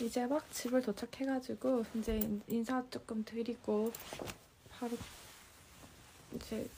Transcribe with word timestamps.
이제 0.00 0.26
막 0.26 0.50
집을 0.50 0.80
도착해가지고 0.80 1.84
이제 1.96 2.40
인사 2.48 2.82
조금 2.88 3.22
드리고 3.22 3.92
바로 4.70 4.96
이제 6.34 6.68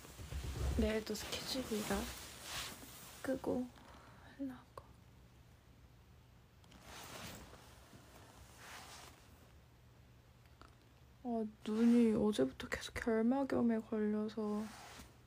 내일도 0.76 1.14
스케줄이라 1.14 2.00
끄고 3.22 3.64
하려고. 4.38 4.82
어, 11.22 11.46
눈이 11.64 12.16
어제부터 12.16 12.68
계속 12.68 12.92
결막염에 12.94 13.78
걸려서 13.88 14.64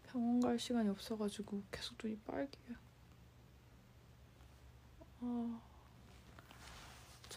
병원 0.07 0.41
갈 0.41 0.59
시간이 0.59 0.89
없어가지고 0.89 1.63
계속 1.71 1.95
눈이 2.03 2.17
빨개요. 2.25 2.75
아, 5.21 5.61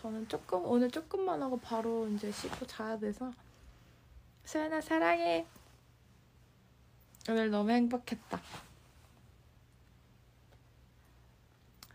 저는 0.00 0.28
조금 0.28 0.64
오늘 0.64 0.88
조금만 0.92 1.42
하고 1.42 1.58
바로 1.58 2.06
이제 2.08 2.30
씻고 2.30 2.68
자야 2.68 2.96
돼서 2.96 3.32
수연아 4.44 4.80
사랑해. 4.80 5.44
오늘 7.28 7.50
너무 7.50 7.72
행복했다. 7.72 8.40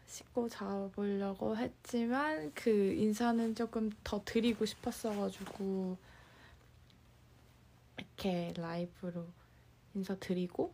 씻고 0.05 0.49
자보려고 0.49 1.55
했지만 1.55 2.51
그 2.53 2.69
인사는 2.69 3.55
조금 3.55 3.89
더 4.03 4.21
드리고 4.25 4.65
싶었어가지고 4.65 5.97
이렇게 7.97 8.53
라이브로 8.57 9.25
인사드리고 9.95 10.73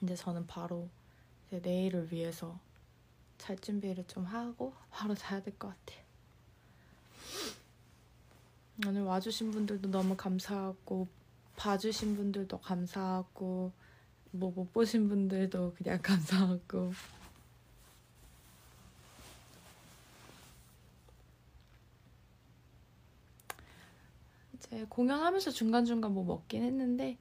이제 0.00 0.16
저는 0.16 0.46
바로 0.46 0.88
이제 1.48 1.60
내일을 1.60 2.10
위해서 2.10 2.58
잘 3.40 3.58
준비를 3.58 4.04
좀 4.06 4.24
하고 4.24 4.74
바로 4.90 5.14
자야 5.14 5.42
될 5.42 5.56
것 5.58 5.68
같아요. 5.68 6.04
오늘 8.86 9.02
와주신 9.02 9.50
분들도 9.50 9.90
너무 9.90 10.16
감사하고 10.16 11.08
봐주신 11.56 12.16
분들도 12.16 12.58
감사하고 12.60 13.72
뭐 14.32 14.50
못 14.52 14.72
보신 14.72 15.08
분들도 15.08 15.74
그냥 15.74 15.98
감사하고 16.02 16.92
이제 24.54 24.84
공연하면서 24.88 25.50
중간중간 25.50 26.12
뭐 26.12 26.24
먹긴 26.24 26.62
했는데 26.62 27.18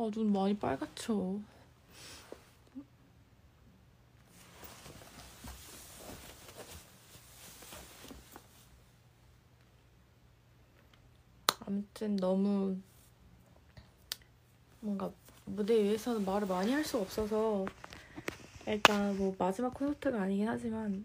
아, 0.00 0.10
눈 0.10 0.32
많이 0.32 0.56
빨갛죠. 0.56 1.40
아무튼 11.66 12.16
너무 12.16 12.76
뭔가 14.80 15.12
무대 15.44 15.82
위에서는 15.82 16.24
말을 16.24 16.46
많이 16.48 16.72
할수 16.72 16.98
없어서 16.98 17.66
일단 18.66 19.16
뭐 19.16 19.34
마지막 19.38 19.74
콘서트가 19.74 20.22
아니긴 20.22 20.48
하지만 20.48 21.04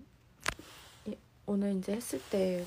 이- 1.07 1.17
오늘 1.45 1.75
이제 1.75 1.93
했을 1.93 2.21
때 2.29 2.65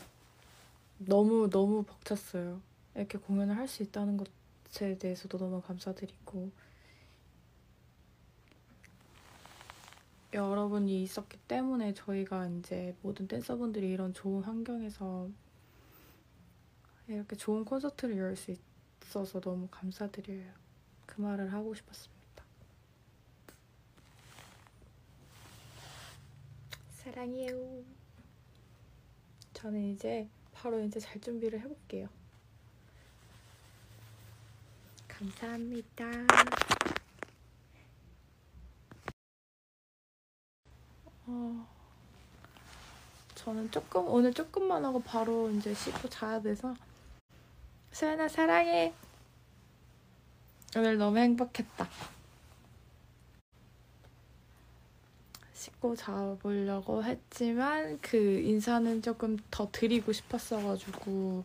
너무 0.99 1.49
너무 1.50 1.83
벅찼어요. 1.84 2.60
이렇게 2.95 3.19
공연을 3.19 3.56
할 3.56 3.69
수 3.69 3.83
있다는 3.83 4.16
것 4.16 4.27
에 4.81 4.99
대해서도 4.99 5.39
너무 5.39 5.61
감사드리고 5.62 6.51
여러분이 10.33 11.03
있었기 11.03 11.39
때문에 11.49 11.95
저희가 11.95 12.47
이제 12.49 12.95
모든 13.03 13.27
댄서분들이 13.27 13.91
이런 13.91 14.12
좋은 14.12 14.43
환경에서 14.43 15.28
이렇게 17.09 17.34
좋은 17.37 17.65
콘서트를 17.65 18.17
열 18.19 18.37
수 18.37 18.55
있어서 19.07 19.41
너무 19.41 19.69
감사드려요. 19.71 20.53
그 21.07 21.21
말을 21.23 21.53
하고 21.53 21.75
싶었습니다. 21.75 22.45
사랑해요. 26.91 27.83
저는 29.55 29.83
이제 29.95 30.28
바로 30.53 30.78
이제 30.84 31.01
잘 31.01 31.21
준비를 31.21 31.61
해볼게요. 31.61 32.09
감사합니다. 35.19 36.05
어, 41.27 41.67
저는 43.34 43.69
조금 43.73 44.07
오늘 44.07 44.33
조금만 44.33 44.84
하고 44.84 45.03
바로 45.03 45.51
이제 45.51 45.75
씻고 45.75 46.09
자야 46.09 46.41
돼서 46.41 46.73
수연아 47.91 48.28
사랑해. 48.28 48.95
오늘 50.77 50.97
너무 50.99 51.19
행복했다. 51.19 51.89
씻고 55.53 55.97
자보려고 55.97 57.03
했지만 57.03 57.99
그 58.01 58.17
인사는 58.17 59.03
조금 59.03 59.37
더 59.51 59.69
드리고 59.73 60.12
싶었어가지고 60.12 61.45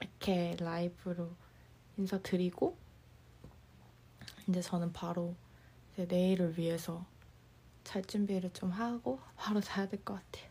이렇게 0.00 0.56
라이브로 0.60 1.43
인사드리고 1.98 2.76
이제 4.48 4.60
저는 4.60 4.92
바로 4.92 5.34
이제 5.94 6.04
내일을 6.06 6.58
위해서 6.58 7.04
잘 7.84 8.02
준비를 8.04 8.50
좀 8.52 8.70
하고 8.70 9.18
바로 9.36 9.60
자야 9.60 9.88
될 9.88 10.02
것 10.04 10.14
같아요. 10.14 10.50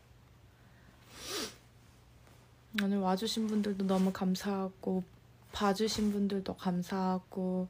오늘 2.82 2.98
와주신 2.98 3.46
분들도 3.46 3.86
너무 3.86 4.12
감사하고 4.12 5.04
봐주신 5.52 6.12
분들도 6.12 6.56
감사하고 6.56 7.68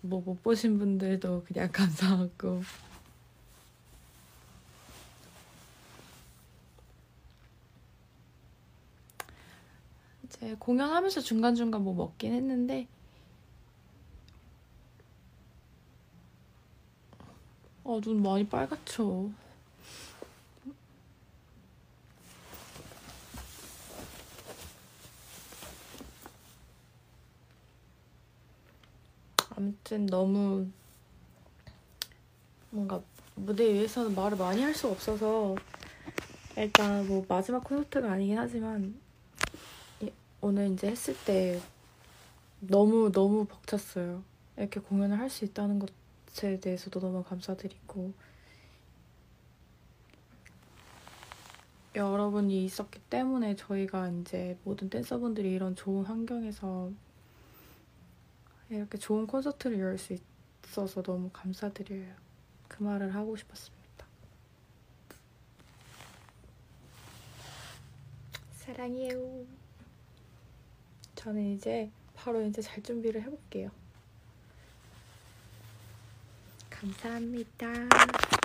뭐 0.00 0.20
못 0.24 0.42
보신 0.42 0.78
분들도 0.78 1.44
그냥 1.44 1.70
감사하고 1.72 2.62
이제 10.24 10.56
공연하면서 10.58 11.20
중간중간 11.20 11.82
뭐 11.82 11.94
먹긴 11.94 12.32
했는데 12.34 12.86
아, 17.98 18.00
눈 18.00 18.22
많이 18.22 18.46
빨갛죠. 18.46 19.32
아무튼 29.56 30.06
너무 30.06 30.66
뭔가 32.70 33.02
무대 33.34 33.72
위에서는 33.72 34.14
말을 34.14 34.36
많이 34.36 34.62
할수 34.62 34.88
없어서 34.88 35.56
일단 36.56 37.06
뭐 37.06 37.24
마지막 37.28 37.64
콘서트가 37.64 38.12
아니긴 38.12 38.38
하지만 38.38 38.98
이- 40.02 40.12
오늘 40.40 40.72
이제 40.72 40.88
했을 40.88 41.16
때 41.24 41.60
너무 42.60 43.10
너무 43.12 43.44
벅찼어요. 43.46 44.22
이렇게 44.56 44.80
공연을 44.80 45.18
할 45.18 45.30
수 45.30 45.44
있다는 45.44 45.78
것 45.78 45.90
에 46.44 46.60
대해서도 46.60 47.00
너무 47.00 47.24
감사드리고 47.24 48.12
여러분이 51.94 52.64
있었기 52.64 53.00
때문에 53.10 53.56
저희가 53.56 54.08
이제 54.08 54.56
모든 54.64 54.88
댄서분들이 54.88 55.50
이런 55.52 55.74
좋은 55.74 56.04
환경에서 56.04 56.90
이렇게 58.70 58.98
좋은 58.98 59.26
콘서트를 59.26 59.78
열 59.80 59.98
수 59.98 60.16
있어서 60.64 61.02
너무 61.02 61.30
감사드려요. 61.32 62.14
그 62.68 62.82
말을 62.82 63.14
하고 63.14 63.34
싶었습니다. 63.36 64.06
사랑해요. 68.52 69.44
저는 71.14 71.54
이제 71.54 71.90
바로 72.14 72.42
이제 72.42 72.60
잘 72.62 72.82
준비를 72.82 73.22
해볼게요. 73.22 73.70
감사합니다. 76.80 78.37